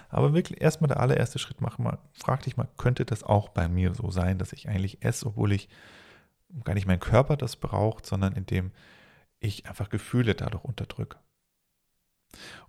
Aber 0.09 0.33
wirklich 0.33 0.61
erstmal 0.61 0.89
der 0.89 1.01
allererste 1.01 1.41
Schritt, 1.41 1.61
mach 1.61 1.79
mal, 1.79 1.99
frag 2.13 2.45
dich 2.45 2.57
mal, 2.57 2.69
könnte 2.77 3.05
das 3.05 3.25
auch 3.25 3.49
bei 3.49 3.69
mir 3.69 3.93
so 3.93 4.11
sein, 4.11 4.39
dass 4.39 4.53
ich 4.53 4.69
eigentlich 4.69 5.03
esse, 5.05 5.27
obwohl 5.27 5.53
ich 5.53 5.69
gar 6.63 6.75
nicht 6.75 6.87
mein 6.87 7.01
Körper 7.01 7.37
das 7.37 7.57
braucht, 7.57 8.07
sondern 8.07 8.35
indem 8.35 8.71
ich 9.41 9.67
einfach 9.67 9.89
Gefühle 9.89 10.37
dadurch 10.37 10.65
unterdrücke. 10.65 11.19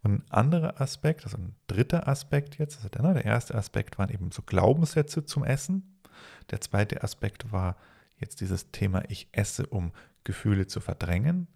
Und 0.02 0.14
ein 0.14 0.32
anderer 0.32 0.82
Aspekt, 0.82 1.26
also 1.26 1.38
ein 1.38 1.56
dritter 1.68 2.08
Aspekt 2.08 2.58
jetzt, 2.58 2.78
also 2.78 2.90
der 2.90 3.24
erste 3.24 3.54
Aspekt 3.54 4.00
waren 4.00 4.10
eben 4.10 4.32
so 4.32 4.42
Glaubenssätze 4.42 5.26
zum 5.26 5.44
Essen. 5.44 6.02
Der 6.50 6.60
zweite 6.60 7.04
Aspekt 7.04 7.52
war 7.52 7.78
jetzt 8.18 8.42
dieses 8.42 8.72
Thema, 8.72 9.04
ich 9.10 9.30
esse, 9.32 9.66
um 9.68 9.92
Gefühle 10.24 10.68
zu 10.68 10.80
verdrängen. 10.80 11.48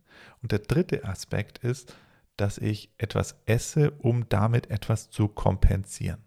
Und 0.42 0.52
der 0.52 0.60
dritte 0.60 1.06
Aspekt 1.06 1.60
ist, 1.60 1.96
dass 2.38 2.58
ich 2.58 2.92
etwas 2.98 3.36
esse, 3.46 3.92
um 3.92 4.28
damit 4.30 4.70
etwas 4.70 5.10
zu 5.10 5.28
kompensieren. 5.28 6.24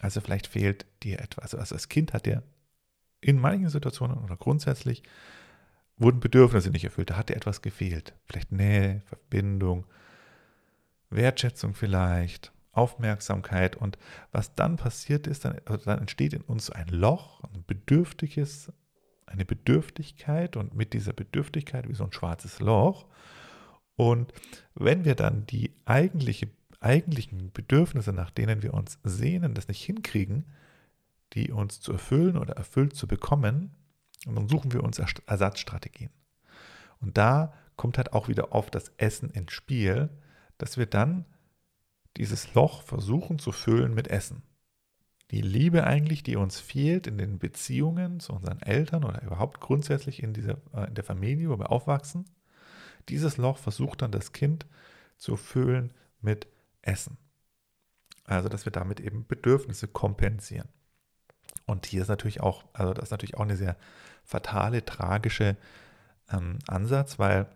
Also 0.00 0.20
vielleicht 0.20 0.46
fehlt 0.46 0.86
dir 1.02 1.20
etwas. 1.20 1.54
Also 1.54 1.74
als 1.74 1.88
Kind 1.88 2.12
hat 2.12 2.26
dir 2.26 2.42
in 3.20 3.38
manchen 3.38 3.68
Situationen 3.68 4.18
oder 4.18 4.36
grundsätzlich 4.36 5.02
wurden 5.96 6.20
Bedürfnisse 6.20 6.70
nicht 6.70 6.84
erfüllt. 6.84 7.10
Da 7.10 7.16
hat 7.16 7.30
dir 7.30 7.36
etwas 7.36 7.62
gefehlt. 7.62 8.14
Vielleicht 8.26 8.52
Nähe, 8.52 9.02
Verbindung, 9.06 9.86
Wertschätzung 11.10 11.74
vielleicht, 11.74 12.52
Aufmerksamkeit. 12.72 13.76
Und 13.76 13.98
was 14.32 14.54
dann 14.54 14.76
passiert 14.76 15.26
ist, 15.26 15.44
dann, 15.44 15.58
also 15.64 15.84
dann 15.86 16.00
entsteht 16.00 16.34
in 16.34 16.42
uns 16.42 16.70
ein 16.70 16.88
Loch, 16.88 17.42
ein 17.44 17.64
bedürftiges, 17.66 18.72
eine 19.26 19.44
Bedürftigkeit 19.44 20.56
und 20.56 20.74
mit 20.74 20.92
dieser 20.92 21.12
Bedürftigkeit 21.12 21.88
wie 21.88 21.94
so 21.94 22.04
ein 22.04 22.12
schwarzes 22.12 22.60
Loch. 22.60 23.06
Und 23.96 24.32
wenn 24.74 25.04
wir 25.04 25.14
dann 25.14 25.46
die 25.46 25.72
eigentliche, 25.84 26.48
eigentlichen 26.80 27.52
Bedürfnisse, 27.52 28.12
nach 28.12 28.30
denen 28.30 28.62
wir 28.62 28.74
uns 28.74 28.98
sehnen, 29.02 29.54
das 29.54 29.68
nicht 29.68 29.82
hinkriegen, 29.82 30.46
die 31.32 31.50
uns 31.50 31.80
zu 31.80 31.92
erfüllen 31.92 32.36
oder 32.36 32.56
erfüllt 32.56 32.94
zu 32.94 33.06
bekommen, 33.06 33.74
dann 34.24 34.48
suchen 34.48 34.72
wir 34.72 34.82
uns 34.82 34.98
Ersatzstrategien. 34.98 36.10
Und 37.00 37.18
da 37.18 37.52
kommt 37.76 37.98
halt 37.98 38.12
auch 38.12 38.28
wieder 38.28 38.52
oft 38.52 38.74
das 38.74 38.92
Essen 38.96 39.30
ins 39.30 39.52
Spiel, 39.52 40.08
dass 40.58 40.78
wir 40.78 40.86
dann 40.86 41.26
dieses 42.16 42.54
Loch 42.54 42.82
versuchen 42.82 43.38
zu 43.38 43.52
füllen 43.52 43.94
mit 43.94 44.08
Essen. 44.08 44.42
Die 45.32 45.40
Liebe 45.40 45.84
eigentlich, 45.84 46.22
die 46.22 46.36
uns 46.36 46.60
fehlt 46.60 47.06
in 47.06 47.18
den 47.18 47.38
Beziehungen 47.38 48.20
zu 48.20 48.32
unseren 48.32 48.60
Eltern 48.62 49.04
oder 49.04 49.22
überhaupt 49.22 49.60
grundsätzlich 49.60 50.22
in, 50.22 50.32
dieser, 50.32 50.58
äh, 50.72 50.86
in 50.86 50.94
der 50.94 51.04
Familie, 51.04 51.50
wo 51.50 51.58
wir 51.58 51.72
aufwachsen, 51.72 52.24
dieses 53.08 53.36
Loch 53.36 53.58
versucht 53.58 54.02
dann 54.02 54.12
das 54.12 54.32
Kind 54.32 54.66
zu 55.16 55.36
füllen 55.36 55.92
mit 56.20 56.46
Essen. 56.82 57.18
Also, 58.24 58.48
dass 58.48 58.64
wir 58.64 58.72
damit 58.72 59.00
eben 59.00 59.26
Bedürfnisse 59.26 59.88
kompensieren. 59.88 60.68
Und 61.64 61.86
hier 61.86 62.02
ist 62.02 62.08
natürlich 62.08 62.40
auch, 62.40 62.64
also 62.72 62.92
das 62.92 63.04
ist 63.04 63.10
natürlich 63.10 63.36
auch 63.36 63.42
eine 63.42 63.56
sehr 63.56 63.76
fatale, 64.24 64.84
tragische 64.84 65.56
ähm, 66.30 66.58
Ansatz, 66.66 67.18
weil 67.18 67.46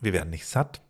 wir 0.00 0.12
werden 0.12 0.30
nicht 0.30 0.46
satt. 0.46 0.82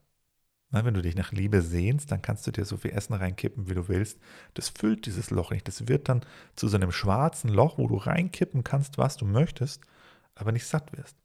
Wenn 0.71 0.93
du 0.93 1.01
dich 1.01 1.17
nach 1.17 1.33
Liebe 1.33 1.63
sehnst, 1.63 2.13
dann 2.13 2.21
kannst 2.21 2.47
du 2.47 2.51
dir 2.51 2.67
so 2.67 2.77
viel 2.77 2.91
Essen 2.91 3.15
reinkippen, 3.15 3.71
wie 3.71 3.75
du 3.75 3.89
willst. 3.89 4.19
Das 4.53 4.69
füllt 4.69 5.07
dieses 5.07 5.31
Loch 5.31 5.51
nicht. 5.51 5.67
Das 5.67 5.89
wird 5.89 6.11
dann 6.11 6.25
zu 6.57 6.69
so 6.69 6.77
einem 6.77 6.93
schwarzen 6.93 7.49
Loch, 7.49 7.79
wo 7.79 7.87
du 7.87 7.97
reinkippen 7.97 8.65
kannst, 8.65 8.99
was 8.99 9.17
du 9.17 9.25
möchtest, 9.25 9.83
aber 10.35 10.53
nicht 10.53 10.67
satt 10.67 10.95
wirst. 10.97 11.17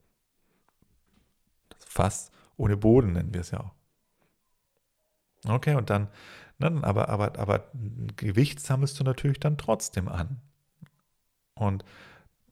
Das 1.69 1.85
Fass 1.85 2.31
ohne 2.55 2.77
Boden 2.77 3.13
nennen 3.13 3.33
wir 3.33 3.41
es 3.41 3.51
ja 3.51 3.59
auch. 3.59 3.73
Okay, 5.45 5.75
und 5.75 5.89
dann, 5.89 6.07
ne, 6.57 6.79
aber, 6.83 7.09
aber, 7.09 7.37
aber 7.37 7.69
Gewicht 8.15 8.61
sammelst 8.61 8.97
du 8.99 9.03
natürlich 9.03 9.41
dann 9.41 9.57
trotzdem 9.57 10.07
an. 10.07 10.39
Und 11.55 11.83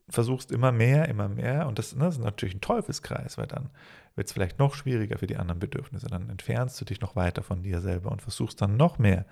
versuchst 0.10 0.52
immer 0.52 0.72
mehr, 0.72 1.08
immer 1.08 1.30
mehr. 1.30 1.68
Und 1.68 1.80
das, 1.80 1.96
ne, 1.96 2.06
das 2.06 2.18
ist 2.18 2.24
natürlich 2.24 2.56
ein 2.56 2.62
Teufelskreis, 2.62 3.38
weil 3.38 3.48
dann 3.48 3.70
wird 4.16 4.28
es 4.28 4.34
vielleicht 4.34 4.60
noch 4.60 4.76
schwieriger 4.76 5.18
für 5.18 5.28
die 5.28 5.38
anderen 5.38 5.60
Bedürfnisse. 5.60 6.08
Dann 6.08 6.30
entfernst 6.30 6.80
du 6.80 6.86
dich 6.86 7.02
noch 7.02 7.16
weiter 7.16 7.44
von 7.44 7.64
dir 7.64 7.82
selber 7.82 8.12
und 8.12 8.22
versuchst 8.22 8.62
dann 8.62 8.78
noch 8.78 9.00
mehr, 9.00 9.26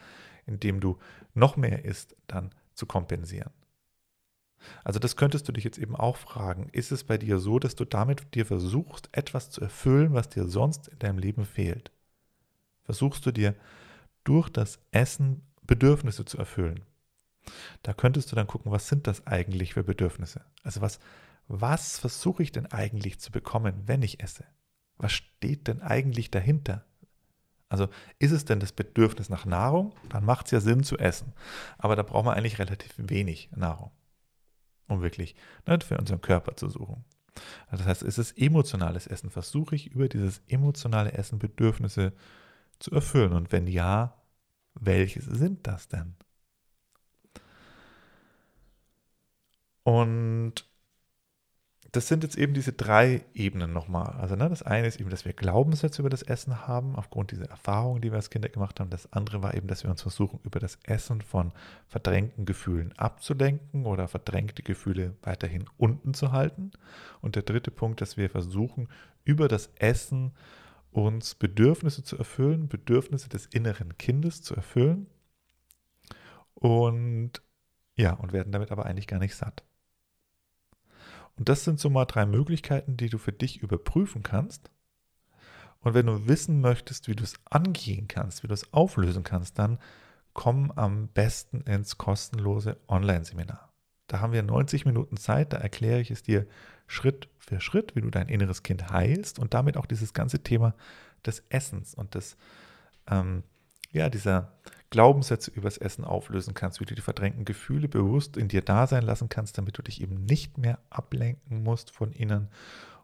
indem 0.46 0.80
du 0.80 0.98
noch 1.34 1.58
mehr 1.58 1.86
isst, 1.86 2.16
dann 2.28 2.52
zu 2.74 2.86
kompensieren. 2.86 3.52
Also 4.84 5.00
das 5.00 5.16
könntest 5.16 5.48
du 5.48 5.52
dich 5.52 5.64
jetzt 5.64 5.78
eben 5.78 5.96
auch 5.96 6.18
fragen. 6.18 6.70
Ist 6.72 6.92
es 6.92 7.04
bei 7.04 7.18
dir 7.18 7.40
so, 7.40 7.60
dass 7.60 7.76
du 7.76 7.86
damit 7.86 8.36
dir 8.36 8.46
versuchst, 8.46 9.10
etwas 9.12 9.50
zu 9.50 9.62
erfüllen, 9.62 10.14
was 10.14 10.30
dir 10.30 10.46
sonst 10.46 10.88
in 10.90 11.00
deinem 11.00 11.18
Leben 11.18 11.46
fehlt? 11.46 11.92
Versuchst 12.84 13.26
du 13.26 13.32
dir 13.32 13.56
durch 14.24 14.50
das 14.50 14.80
Essen 14.92 15.44
Bedürfnisse 15.62 16.26
zu 16.26 16.38
erfüllen? 16.38 16.84
Da 17.84 17.94
könntest 17.94 18.32
du 18.32 18.36
dann 18.36 18.48
gucken, 18.48 18.72
was 18.72 18.88
sind 18.88 19.08
das 19.08 19.26
eigentlich 19.28 19.74
für 19.74 19.84
Bedürfnisse? 19.84 20.44
Also 20.64 20.82
was, 20.82 21.00
was 21.48 22.00
versuche 22.00 22.44
ich 22.44 22.52
denn 22.52 22.66
eigentlich 22.68 23.20
zu 23.20 23.32
bekommen, 23.32 23.84
wenn 23.86 24.02
ich 24.02 24.22
esse? 24.22 24.46
Was 25.00 25.14
steht 25.14 25.68
denn 25.68 25.82
eigentlich 25.82 26.30
dahinter? 26.30 26.86
Also 27.70 27.88
ist 28.20 28.32
es 28.32 28.46
denn 28.46 28.60
das 28.60 28.72
Bedürfnis 28.72 29.30
nach 29.30 29.46
Nahrung? 29.46 29.94
Dann 30.10 30.26
macht 30.26 30.46
es 30.48 30.52
ja 30.52 30.60
Sinn 30.60 30.84
zu 30.84 30.98
essen. 30.98 31.34
Aber 31.78 31.96
da 31.96 32.04
braucht 32.04 32.26
man 32.26 32.36
eigentlich 32.36 32.60
relativ 32.60 32.94
wenig 32.98 33.50
Nahrung 33.56 33.92
um 34.90 35.02
wirklich 35.02 35.36
ne, 35.66 35.80
für 35.82 35.98
unseren 35.98 36.22
Körper 36.22 36.56
zu 36.56 36.68
suchen. 36.68 37.06
Also 37.68 37.84
das 37.84 37.88
heißt, 37.88 38.04
es 38.04 38.18
ist 38.18 38.38
emotionales 38.38 39.08
Essen. 39.08 39.30
Versuche 39.30 39.76
ich 39.76 39.92
über 39.92 40.10
dieses 40.10 40.42
emotionale 40.48 41.14
Essen 41.14 41.40
Bedürfnisse 41.40 42.14
zu 42.80 42.92
erfüllen? 42.92 43.34
Und 43.34 43.52
wenn 43.52 43.68
ja, 43.68 44.22
welche 44.74 45.22
sind 45.22 45.66
das 45.68 45.88
denn? 45.88 46.16
Und 49.84 50.69
das 51.92 52.08
sind 52.08 52.24
jetzt 52.24 52.38
eben 52.38 52.54
diese 52.54 52.74
drei 52.74 53.26
Ebenen 53.34 53.74
nochmal. 53.74 54.16
Also 54.20 54.36
ne, 54.36 54.48
das 54.50 54.62
eine 54.62 54.88
ist 54.88 55.00
eben, 55.00 55.10
dass 55.10 55.26
wir 55.26 55.34
Glaubenssätze 55.34 56.02
über 56.02 56.10
das 56.10 56.22
Essen 56.22 56.68
haben, 56.68 56.96
aufgrund 56.96 57.32
dieser 57.32 57.50
Erfahrungen, 57.50 58.02
die 58.02 58.12
wir 58.12 58.18
als 58.18 58.30
Kinder 58.30 58.50
gemacht 58.50 58.80
haben. 58.80 58.90
Das 58.90 59.12
andere 59.12 59.42
war 59.42 59.56
eben, 59.56 59.68
dass 59.68 59.84
wir 59.84 59.90
uns 59.90 60.02
versuchen, 60.02 60.40
über 60.44 60.60
das 60.60 60.78
Essen 60.84 61.22
von 61.22 61.52
verdrängten 61.88 62.46
Gefühlen 62.46 62.94
abzulenken 62.98 63.86
oder 63.86 64.08
verdrängte 64.08 64.62
Gefühle 64.62 65.16
weiterhin 65.24 65.66
unten 65.78 66.14
zu 66.14 66.32
halten. 66.32 66.72
Und 67.22 67.36
der 67.36 67.44
dritte 67.44 67.72
Punkt, 67.72 68.02
dass 68.02 68.18
wir 68.18 68.30
versuchen, 68.30 68.88
über 69.24 69.48
das 69.48 69.72
Essen 69.76 70.34
uns 70.92 71.36
Bedürfnisse 71.36 72.04
zu 72.04 72.18
erfüllen, 72.18 72.68
Bedürfnisse 72.68 73.30
des 73.30 73.48
inneren 73.48 73.98
Kindes 73.98 74.42
zu 74.42 74.56
erfüllen. 74.56 75.08
Und 76.54 77.42
ja, 77.96 78.14
und 78.14 78.32
werden 78.32 78.52
damit 78.52 78.72
aber 78.72 78.86
eigentlich 78.86 79.08
gar 79.08 79.20
nicht 79.20 79.36
satt. 79.36 79.64
Und 81.40 81.48
das 81.48 81.64
sind 81.64 81.80
so 81.80 81.90
mal 81.90 82.04
drei 82.04 82.26
Möglichkeiten, 82.26 82.98
die 82.98 83.10
du 83.10 83.18
für 83.18 83.32
dich 83.32 83.64
überprüfen 83.64 84.24
kannst. 84.24 84.70
Und 85.80 85.94
wenn 85.94 86.06
du 86.06 86.28
wissen 86.28 86.60
möchtest, 86.60 87.08
wie 87.08 87.16
du 87.16 87.24
es 87.24 87.36
angehen 87.46 88.10
kannst, 88.10 88.44
wie 88.44 88.48
du 88.48 88.54
es 88.54 88.74
auflösen 88.74 89.24
kannst, 89.24 89.58
dann 89.58 89.80
komm 90.34 90.70
am 90.72 91.08
besten 91.08 91.62
ins 91.62 91.98
kostenlose 91.98 92.76
Online-Seminar. 92.90 93.72
Da 94.08 94.20
haben 94.20 94.34
wir 94.34 94.44
90 94.44 94.86
Minuten 94.86 95.16
Zeit, 95.16 95.54
da 95.54 95.58
erkläre 95.58 96.02
ich 96.02 96.12
es 96.12 96.24
dir 96.24 96.46
Schritt 96.88 97.30
für 97.38 97.62
Schritt, 97.62 97.96
wie 97.96 98.02
du 98.02 98.10
dein 98.10 98.28
inneres 98.28 98.62
Kind 98.62 98.92
heilst 98.92 99.40
und 99.40 99.54
damit 99.54 99.78
auch 99.78 99.86
dieses 99.86 100.14
ganze 100.14 100.44
Thema 100.44 100.76
des 101.26 101.44
Essens 101.48 101.96
und 101.96 102.16
des, 102.16 102.36
ähm, 103.10 103.44
ja, 103.94 104.10
dieser 104.10 104.52
Glaubenssätze 104.90 105.52
übers 105.52 105.78
Essen 105.78 106.04
auflösen 106.04 106.54
kannst, 106.54 106.80
wie 106.80 106.86
du 106.86 106.96
die 106.96 107.02
verdrängten 107.02 107.46
Gefühle 107.46 107.88
bewusst 107.88 108.38
in 108.38 108.48
dir 108.48 108.62
da 108.62 108.88
sein 108.88 109.04
lassen 109.04 109.30
kannst, 109.30 109.58
damit 109.58 109.78
du 109.78 109.84
dich 109.84 110.02
eben 110.02 110.26
nicht 110.26 110.58
mehr 110.58 110.80
ablenken 110.90 111.64
musst 111.64 111.92
von 111.92 112.12
innen 112.12 112.50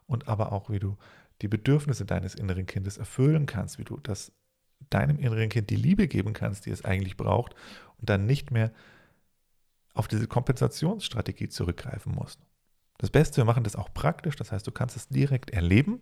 und 0.06 0.28
aber 0.28 0.52
auch, 0.52 0.68
wie 0.70 0.80
du 0.80 0.96
die 1.42 1.48
Bedürfnisse 1.48 2.04
deines 2.04 2.34
inneren 2.34 2.66
Kindes 2.66 2.96
erfüllen 2.96 3.46
kannst, 3.46 3.78
wie 3.78 3.84
du 3.84 3.98
das 3.98 4.32
deinem 4.90 5.18
inneren 5.18 5.48
Kind 5.48 5.70
die 5.70 5.76
Liebe 5.76 6.08
geben 6.08 6.32
kannst, 6.32 6.66
die 6.66 6.70
es 6.70 6.84
eigentlich 6.84 7.16
braucht 7.16 7.54
und 7.98 8.08
dann 8.08 8.26
nicht 8.26 8.50
mehr 8.50 8.72
auf 9.94 10.08
diese 10.08 10.26
Kompensationsstrategie 10.26 11.48
zurückgreifen 11.48 12.12
musst. 12.12 12.40
Das 12.98 13.10
Beste, 13.10 13.38
wir 13.38 13.44
machen 13.44 13.64
das 13.64 13.76
auch 13.76 13.92
praktisch, 13.92 14.36
das 14.36 14.52
heißt, 14.52 14.66
du 14.66 14.72
kannst 14.72 14.96
es 14.96 15.08
direkt 15.08 15.50
erleben. 15.50 16.00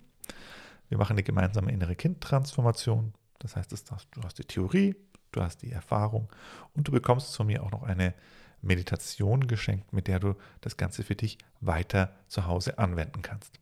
Wir 0.88 0.99
machen 0.99 1.12
eine 1.12 1.23
gemeinsame 1.23 1.73
innere 1.73 1.97
Kind-Transformation. 1.97 3.14
Das 3.38 3.57
heißt, 3.57 3.73
du 3.73 4.23
hast 4.23 4.38
die 4.38 4.45
Theorie, 4.45 4.95
du 5.37 5.43
hast 5.43 5.62
die 5.62 5.73
Erfahrung 5.73 6.29
und 6.75 6.88
du 6.88 6.93
bekommst 6.93 7.37
von 7.37 7.47
mir 7.47 7.62
auch 7.62 7.71
noch 7.71 7.83
eine 7.83 8.14
Meditation 8.62 9.47
geschenkt, 9.47 9.93
mit 9.93 10.09
der 10.09 10.21
du 10.21 10.35
das 10.61 10.76
Ganze 10.76 11.03
für 11.03 11.14
dich 11.14 11.38
weiter 11.61 12.14
zu 12.29 12.47
Hause 12.47 12.79
anwenden 12.79 13.23
kannst. 13.23 13.59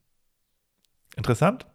Interessant? 1.16 1.66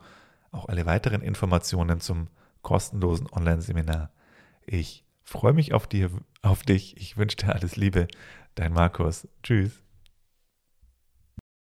auch 0.52 0.70
alle 0.70 0.86
weiteren 0.86 1.22
Informationen 1.22 2.00
zum 2.00 2.28
kostenlosen 2.62 3.28
Online-Seminar. 3.32 4.12
Ich 4.66 5.04
freue 5.28 5.54
mich 5.54 5.74
auf, 5.74 5.88
dir, 5.88 6.10
auf 6.42 6.64
dich. 6.64 6.98
Ich 6.98 7.18
wünsche 7.18 7.38
dir 7.38 7.54
alles 7.54 7.76
Liebe. 7.76 8.08
Dein 8.56 8.74
Markus. 8.74 9.28
Tschüss. 9.44 9.87